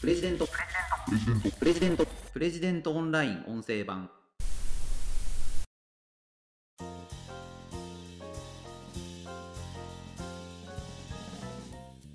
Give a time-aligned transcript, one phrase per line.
[0.00, 0.48] プレジデント。
[1.58, 2.06] プレジデント。
[2.32, 4.08] プレジデントオンライン音声版。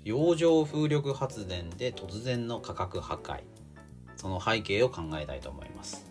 [0.02, 3.42] 洋上風力発電で突然の価格破壊。
[4.16, 6.10] その背景を考えたいと思います。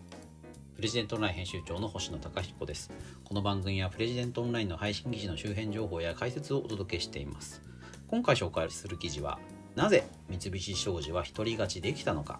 [0.77, 2.89] プレジデントオンライン編集長の星野貴彦です。
[3.25, 7.61] この番組はプレジデントオンラインの配信記事の周辺情報や解説をお届けしています。
[8.07, 9.39] 今回紹介する記事は
[9.75, 12.39] なぜ三菱商事は独り勝ちできたのか。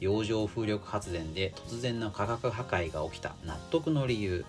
[0.00, 4.44] 洋上風力発電で突然の価格破壊が起きた納得の理由。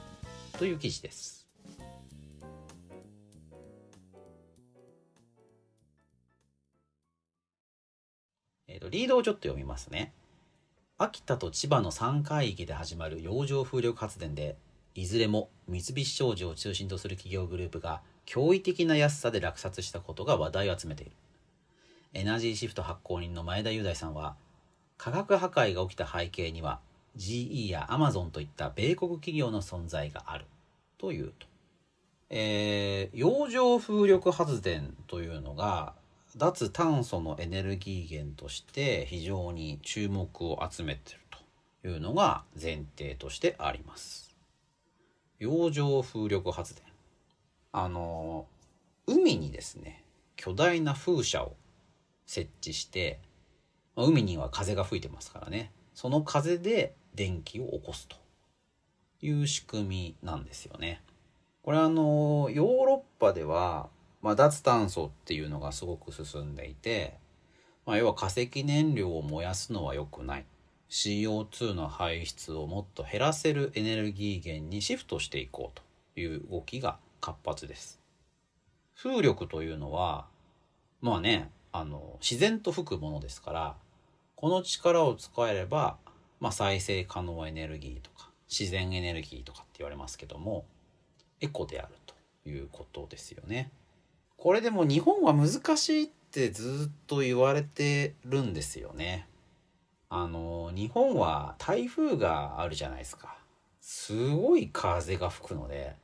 [0.57, 1.47] という記事です。
[8.67, 10.13] えーと、リードをちょっと読みますね。
[10.97, 14.57] 秋田と千葉の3海域で始まる洋上風力発電で
[14.93, 21.13] いずれも三菱商事を中心とする企業グループが驚異的な安さで落札したことが話題を集めている。
[22.13, 24.35] エナジーシフト発行人の前田雄大さんは
[24.97, 26.79] 価格破壊が起きた背景には
[27.15, 30.45] GE や Amazon といった米国企業の存在がある
[30.97, 31.47] というと、
[32.29, 35.93] えー、洋上風力発電というのが
[36.35, 41.19] 脱炭素のエネルギー源として非常に注目を集めている
[41.81, 44.35] というのが前提としてあります。
[45.39, 46.83] 洋上風力発電。
[47.71, 48.47] あの
[49.05, 50.03] 海にですね
[50.35, 51.55] 巨大な風車を
[52.29, 53.19] 設置して
[53.95, 58.17] 海には風が吹いてますからねその風で電気を起こすと
[59.19, 61.01] いう仕組みなんですよね。
[61.63, 63.89] これあのヨーロッパでは、
[64.21, 67.17] まあ、脱炭素っていうのがすごく進んでいて、
[67.87, 70.45] まあ、要は化石燃料を燃やすのは良くない
[70.91, 75.81] CO2 の排出をもっと減らせるエネルギー源にシフトしていこう
[76.13, 77.99] という動きが活発です。
[78.95, 80.27] 風力というのは
[81.01, 83.75] まあねあの自然と吹くものですから
[84.35, 85.97] この力を使えれば、
[86.39, 90.65] まあ、再生可能エネルギーとか自然エネルギーとかって言われますけども
[91.41, 93.71] エコであるということですよね。
[94.37, 99.27] これでも日本は難しいってずっと言われてるんですよね。
[100.09, 103.35] あの日本は台風があるじゃないですか。
[103.81, 105.95] すごい風が吹くので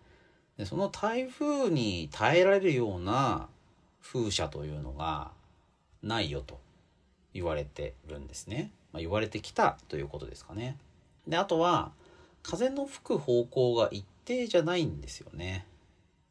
[0.58, 3.48] でその台風に耐えられるような
[4.02, 5.32] 風車というのが
[6.06, 6.60] ないよと
[7.34, 8.72] 言われてるんですね。
[8.94, 10.78] まあ、言われてきたということですかね。
[11.28, 11.92] で、あとは、
[12.44, 15.66] 風の吹く方向が一定じゃないんですよね。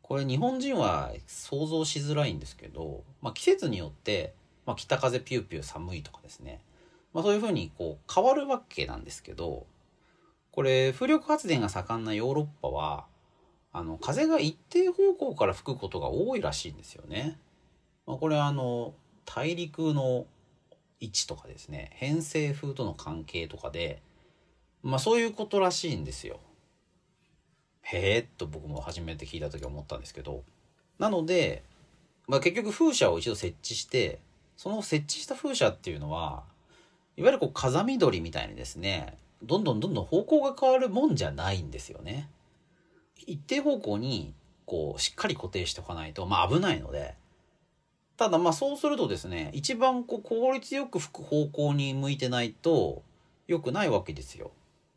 [0.00, 6.60] これ日本人は想像しづらいんですけど、まあ、季節によって、まあ、北風ピューピュー寒いとかですね。
[7.12, 9.66] まあ、そういうふうにこう変わるわけなんですけど、
[10.52, 13.06] これ風力発電が盛んなヨーロッパは、
[13.72, 17.38] あの風が一定方向から吹くことが多いらしいんですよね。
[18.06, 20.26] まあ、これあの大陸の
[21.00, 24.00] 位置とかですね偏西風との関係とかで
[24.82, 26.38] まあそういうことらしいんですよ。
[27.82, 30.42] へえと僕も初めて聞いた時思ったんですけど
[30.98, 31.62] なので、
[32.26, 34.20] まあ、結局風車を一度設置して
[34.56, 36.44] その設置した風車っていうのは
[37.16, 42.30] いわゆるこう風見鶏みたいにですねどんどんどんどん方向が変わるもんじゃないんですよね。
[43.26, 44.32] 一定方向に
[44.64, 47.14] こうしっかり固定しておかないとまあ危ないので
[48.16, 53.02] ただまあそうするとですね一番こう効率よく吹く方向に向いてないと
[53.48, 54.52] 良くないわけですよ。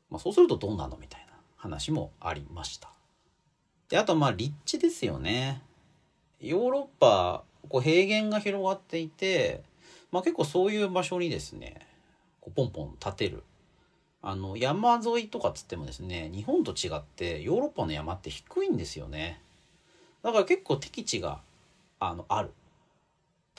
[0.09, 0.97] まあ、そうするとどうなの？
[0.97, 2.89] みたいな話もありました。
[3.89, 5.61] であとまあ立地ですよね。
[6.39, 9.63] ヨーロッパこう平原が広がっていて、
[10.11, 11.87] まあ、結構そういう場所にですね
[12.39, 13.43] こうポンポン立てる
[14.21, 19.41] あの山沿いとかっつってもですね日本と違ってヨーロッパの山って低いんですよね
[20.21, 21.39] だから結構敵地が
[21.99, 22.51] あのある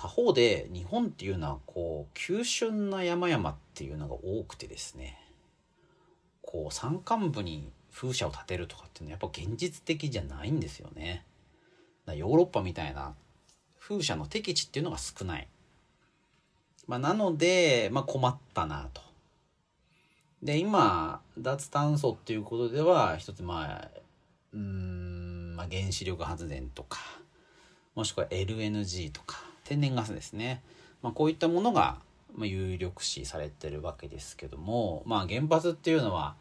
[0.01, 5.19] 他方で日本っていうのはこう急峻な山々っていうのが多くてですね
[6.41, 11.25] こう山間部に風車を建てるとかっていうのはやっぱ現実的じゃないんですよね。
[12.07, 13.13] ヨーロッパみたいな
[13.81, 15.49] 風車の敵地っていうのが少ない。
[16.87, 19.03] まあ、なので、まあ、困ったなと。
[20.45, 23.91] で今脱炭素っていうことでは一つまあ
[24.55, 27.01] うん、まあ、原子力発電とか
[27.97, 30.63] もしくは LNG とか天然ガスですね、
[31.03, 31.99] まあ、こういったものが
[32.39, 36.37] 有力視されてるわけですけども、まあ、原発っていうのは、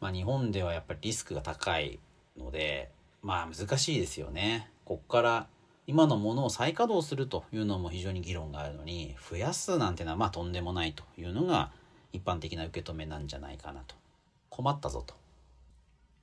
[0.00, 2.00] まあ、日本ではやっぱりリスクが高い
[2.36, 2.90] ので、
[3.22, 4.68] まあ、難しいですよね。
[4.84, 5.46] こっから
[5.86, 11.70] 今のものを再稼働するというのも非常に議論があるのに増やすなんてのはまあとんでもないというのが
[12.12, 13.94] 一般的な受け止めなんじゃないかなと
[14.50, 15.14] 困ったぞと。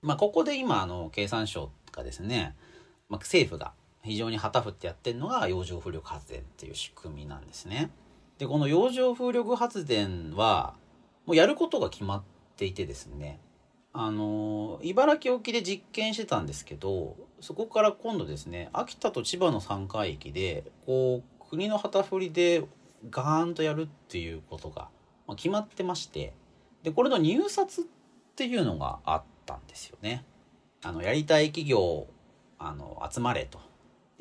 [0.01, 2.53] まあ、ここで今あの経産省がですね、
[3.07, 3.71] まあ、政府が
[4.03, 7.91] 非常に旗振ってやってるのが洋上風力発電っていう仕組みなんですね。
[8.37, 10.75] でこの洋上風力発電は
[11.25, 12.23] もうやることが決まっ
[12.57, 13.39] ていてですね
[13.93, 22.65] あの茨城沖で実験してたんですけどそこから今度ですね秋田と千葉の3海域でこう国の旗振りで
[23.09, 24.89] ガーンとやるっていうことが
[25.35, 26.33] 決まってまして
[26.81, 27.83] でこれの入札っ
[28.35, 30.25] ていうのがあったんですよね。
[30.83, 32.07] あのやりたい企業
[32.57, 33.59] あの集まれと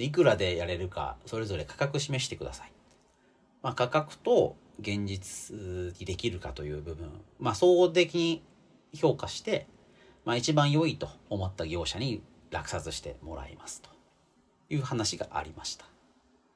[0.05, 2.73] いくらでやれるかそれぞれ価格示してください。
[3.63, 5.57] まあ、価格と現実
[5.99, 7.09] にできるかという部分、
[7.39, 8.43] まあ、総合的に
[8.95, 9.67] 評価して、
[10.25, 13.91] まあ、一番良いと思った業者に落札してもらいますと
[14.69, 15.87] いう話がありました。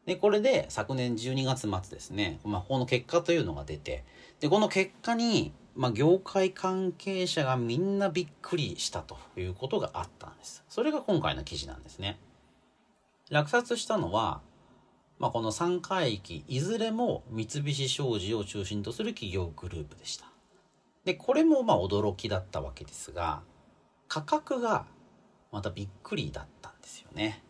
[0.07, 4.05] で、これで昨年12月末ですね、まあ、この結果というのが出て、
[4.41, 10.65] で、この結果に、まあ、業界関係者がみんなびっくりしたということがあったんです。
[10.69, 12.19] それが今回の記事なんですね。
[13.31, 14.41] 落札したのは、
[15.19, 20.27] まあ、この3海域いずれも三菱商事を中心とする企業グループでした。
[21.05, 23.43] でこれもまあ驚きだったわけですが
[24.09, 24.87] 価格が
[25.53, 27.43] またびっくりだったんですよね。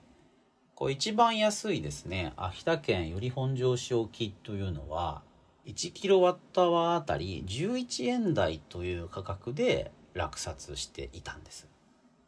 [0.75, 5.23] こう一番安いですね秋田県由利本荘市沖というのは
[5.67, 11.67] 1kWh あたり11円台という価格で落札していたんです。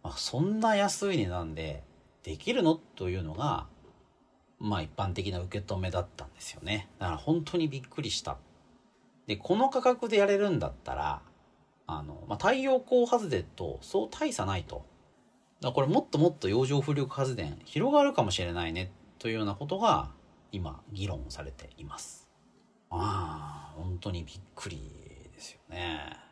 [0.03, 1.83] まあ、そんな安い値段で
[2.29, 2.75] できるの？
[2.75, 3.67] というのが
[4.59, 6.91] まあ一般的な受け止めだったんですよね。
[6.99, 8.37] だから本当にびっくりした。
[9.27, 11.23] で、この価格でやれるんだったら、
[11.87, 14.85] あの、まあ、太陽光発電とそう大差ないと。
[15.63, 20.11] だこれもっともっと洋上風力発電広がるかもしれないねというようなことが
[20.53, 22.29] 今議論されています。
[22.91, 24.77] ああ、本当にびっくり
[25.33, 26.28] ですよね。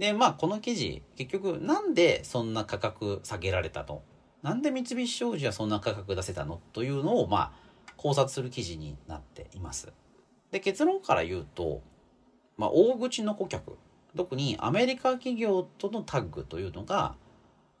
[0.00, 4.02] で、まあ、この記事、結局、なんでそんな価格下げられたの
[4.42, 6.62] なんで三菱商事はそんな価格出せたの？
[6.72, 7.52] というのを、ま
[7.86, 9.92] あ、考察する記事になっています。
[10.50, 11.82] で、結論から言うと、
[12.56, 13.76] まあ、大口の顧客、
[14.16, 17.14] 特にアメリカ企業とのタッグというのが、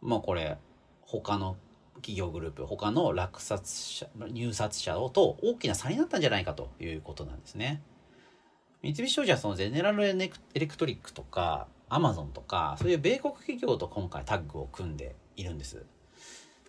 [0.02, 0.58] まあ、これ、
[1.00, 1.56] 他の
[1.94, 7.82] 企業グループ、他の落札者、入札者と大きな差になったんじゃないかということなんですね。
[8.82, 15.84] 三菱商事はそのゼネラルエレクトリックとか、アマゾンとか、そういう米国企業と今回タッグを組んでいるんです。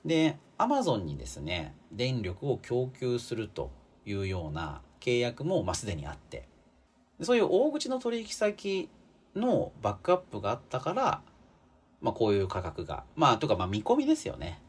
[0.03, 3.71] で、アマゾンにですね、電力を供給すると
[4.05, 6.47] いうような契約も、まあ、すでにあって、
[7.21, 8.89] そういう大口の取引先
[9.35, 11.21] のバックアップがあったから、
[12.01, 14.59] まあ、こういう価格が、まあ、とか、まあ、見込みですよね。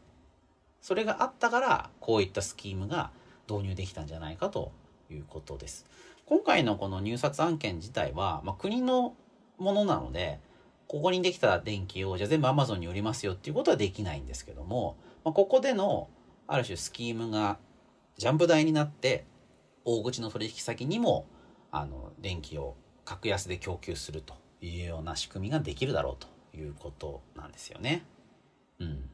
[0.82, 3.10] それがあったから、こういったスキームが
[3.48, 4.72] 導入できたんじゃないかと
[5.10, 5.86] いうことです。
[6.26, 9.14] 今回のこの入札案件自体は、まあ、国の
[9.58, 10.40] ものなので、
[10.88, 16.10] ここにできた電気をじゃあ全部 Amazon に売りますよっていうことはできないんですけども、まあ、ここでの
[16.46, 17.58] ある種スキームが
[18.18, 19.24] ジャンプ台になって
[19.84, 21.26] 大口の取引先にも
[21.70, 28.04] あの電気を格安で供給するというような仕組みができるだろうということなんですよね。
[28.78, 29.08] うん。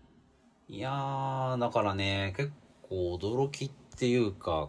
[0.68, 2.52] いや、だからね、結
[2.82, 4.68] 構驚きっていうか、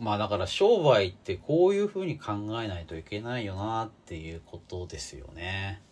[0.00, 2.32] まあだから商売ってこういうふうに考
[2.62, 5.82] えないといけないよなっていうことですよね。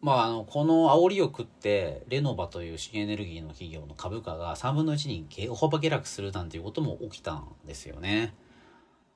[0.00, 8.34] まああの、この煽りを食って、レノバという新エネルギーの企業の株価が3分の1に大幅下落するなんていうことも起きたんですよね。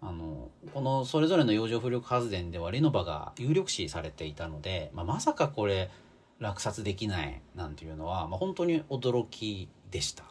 [0.02, 5.90] あの、このそれぞれの洋上風力発電ではレノバが有力視されていたので、まあ、まさかこれ
[6.38, 10.25] 落札できないなんていうのは、まあ、本当に驚きでした。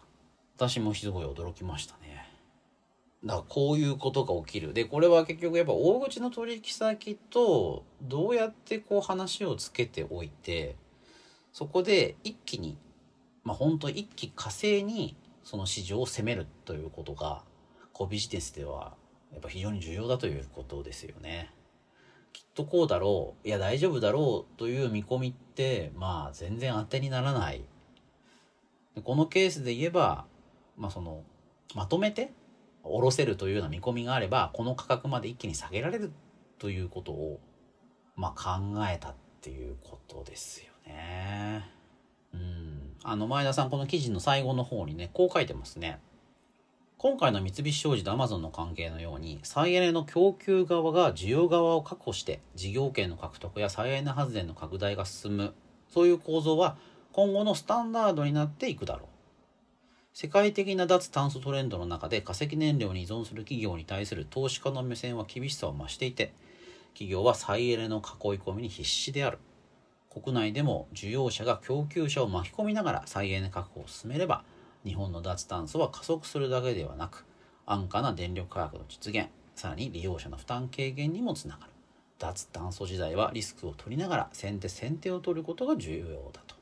[0.56, 1.99] 私もすごい驚きました。
[3.26, 4.74] だこういうことが起きる。
[4.74, 10.78] で、これは結局やっぱ大口の取引先とどうやってこう話をつけておいて、
[11.52, 12.78] そこで一気に、
[13.44, 17.44] まあ本当一気火星にその市場を攻めるということが、
[17.92, 18.94] こうビジネスでは
[19.34, 21.52] やっぱ非常に重要だということですよね。
[22.32, 27.64] きっとこうだろう、いや大丈夫だろうという見込みって、まあ全然当てにならない。
[29.04, 30.26] このケースで言えば、
[30.78, 31.24] まあその、
[31.76, 32.32] まとめて
[32.84, 36.12] 下ろせるというような見込みがあればこの価格まで一気に下げられる
[36.58, 37.40] ということを、
[38.16, 38.60] まあ、考
[38.90, 41.70] えたっていうことですよね。
[42.34, 42.96] うん。
[43.04, 46.00] あの前田さんこの記事の最後の方にねこう書いてますね。
[46.98, 55.54] 今回の三菱商事とアマゾンの関係のように再エネの供給側が需要側を確保して事業権の獲得や再エネ発電の拡大が進む
[55.88, 56.76] そういう構造は
[57.14, 59.09] 今後のスタンダードになっていくだろう。
[60.14, 66.34] 世界的な脱炭素トレンドの中で化石燃料に依存する企業に対する投資家の目線は厳しさを増していて
[66.94, 68.02] 企業は再エネの囲い
[68.40, 69.38] 込みに必死である。
[70.10, 74.44] 国内でも需要者が供給者を巻き込みながら再エネ確保を進めれば
[74.84, 77.26] 日本の脱炭素は加速するだけではなく
[77.66, 81.72] 安価な電力価格の実現さらに利用者の負担軽減にもつながる。
[82.18, 86.56] 脱炭素時代はリスクを取りながら先手先手を取ることが重要だと。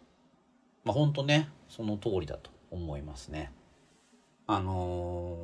[0.84, 2.57] まあ本当ねその通りだと。
[2.72, 3.52] 思いますね
[4.46, 5.36] あの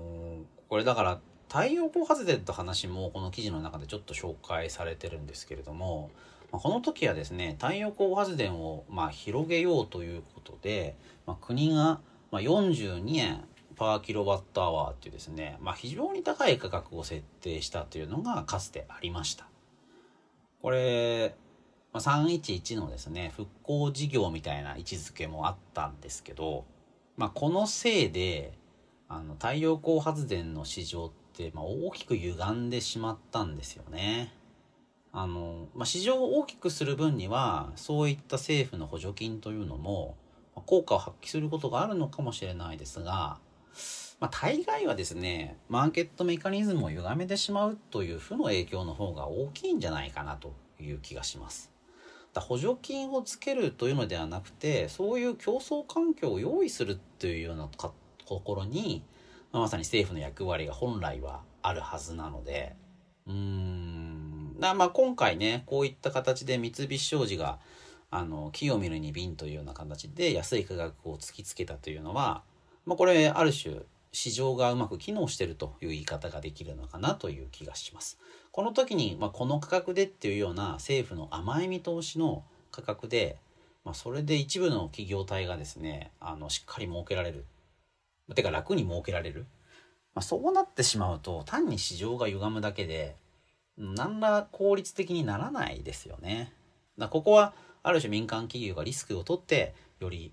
[0.42, 6.10] ー、これだから太陽光発電って話もこの記事の中でちょっと紹介されてるんですけれども
[6.52, 12.00] まこの時はですね太陽光発電をま広げようということで、まあ、国が
[12.32, 13.44] ま42円
[13.76, 19.48] パーキロワットアワーっていうですね、まあ、非常に高い価格を設定したというのがかつてありました。
[20.62, 21.36] これ、
[21.92, 26.66] まあ、311のですね復興事業みたいな位置づけもあったんですけど、
[27.18, 28.58] まあ、このせいで
[29.08, 34.34] あの太陽光発電の市場って、ま大きく歪んでしまったんですよね。
[35.12, 40.18] あの、まあ、市場を大きくする分には、そういった政府の補助金というのも、
[40.66, 43.38] 効果を発揮することがあるのかもしれないですが、
[44.20, 51.73] まあ、大概はですね、マーケットメカニズムを歪めてしまうという負の影響の方が大きいんじゃないかなという気がします。
[52.34, 57.94] だ補助金をつけるというのではなくて、そういう競争環境を用意するというようなと
[58.26, 59.04] ころに、
[59.52, 62.76] まあ、まさに政府の役割が本来はあるはずなので、
[63.28, 67.60] うーん、だまあ今回ね、こういった形で三菱商事が、
[68.10, 72.44] あの、木を見るに瓶というような形で安い価格を突きつけたというのは、
[72.86, 73.76] まあこれある種
[74.14, 78.20] 市場がうまく機能してるという言い方ができるのかなという気がします。
[78.52, 83.38] この時に、まあ、この価格でっていうような政府の甘い見通しの価格で、
[83.84, 87.46] まあ、それで一部の企業体がですね、あの、しっかり儲けられる。
[88.36, 89.48] てか楽に儲けられる。
[90.14, 93.16] まあ、そうなってしまうと単に市場が歪むだけで
[93.78, 96.54] 何ら効率的にならないですよね。
[96.98, 100.32] だここはある種民間企業がリスクを取ってより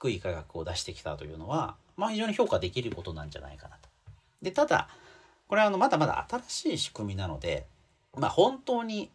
[0.00, 3.88] 低い価格を出してきたというのは、まあ、非常に評価できることなんじゃないかなと。
[4.40, 4.88] でただ
[5.46, 7.66] これはあのまだまだ新しい仕組みなので、
[8.16, 9.10] まあ、本当に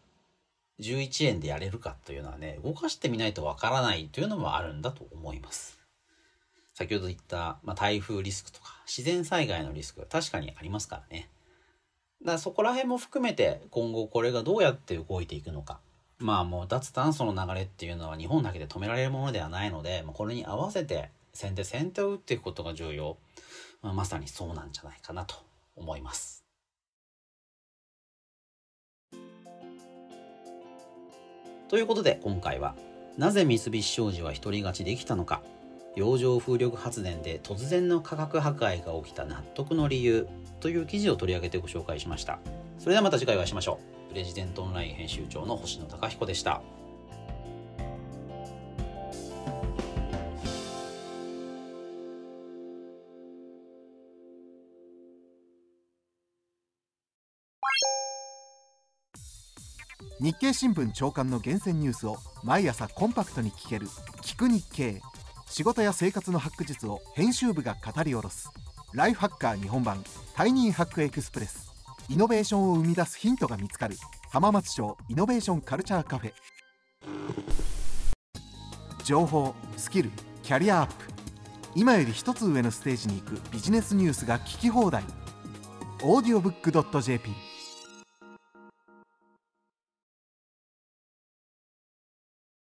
[0.80, 5.80] 11円でやれるかというのはね動かしてみないとわからないというのもあるんだと思います。
[6.74, 11.30] 先ほど言った、まあ、台風リスクとか自然災害のリスク確かにありますからね。
[12.22, 15.80] だからそこら辺も含めて今後これがどうやって動いていくのか。
[16.18, 23.18] まあもう脱炭素の流れっていうのは日本だけで止められるものではないので、これに合わせて先手先手を打っていくことが重要。
[23.82, 25.36] まあ、まさにそうなんじゃないかなと
[25.76, 26.46] 思います。
[31.68, 32.76] ということで今回は
[33.18, 35.42] なぜ三菱商事は独り勝ちできたのか
[35.96, 40.28] 洋上風力発電で突然の価格破壊が起きた納得の理由
[40.60, 42.40] という記事を取り上げてご紹介しました
[42.78, 46.62] それではまた次回お会いしましょうレジデントオンライン編集長の星野貴彦でした。
[60.22, 63.88] 日経新聞朝刊の厳選ニュースを毎朝コンパクトに聞ける
[64.24, 65.02] 「聞く日経」
[65.46, 68.50] 仕事や生活のハック術を編集部が語り下ろす。
[68.94, 70.02] ライフハッカー日本版。
[70.36, 71.75] タイニーハックエクスプレス。
[72.08, 73.96] イノベーションを生み出すヒントが見つかる。
[74.32, 76.34] 浜松町イノベーションカルチャーカフェ。
[79.04, 80.12] 情報スキル
[80.44, 80.94] キャリアアップ。
[81.74, 85.04] 今より一つ上のステージに行くビジネスニュースが聞き放題。
[86.04, 86.72] オーディオブック
[87.02, 87.32] .jp